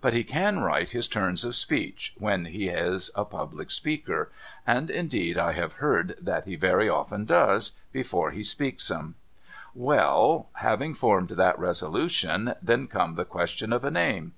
[0.00, 4.28] But he can write his turns of speech, when he is a public speaker,—
[4.66, 9.14] and indeed I have heard that he very often does, before he speaks 'em.
[9.72, 10.48] Well!
[10.54, 14.32] Having formed that resolution, then come the question of a name.